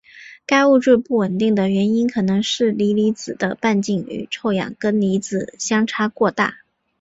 [0.47, 6.61] 该物质不稳定的原因可能是锂离子的半径与臭氧根离子相差过大。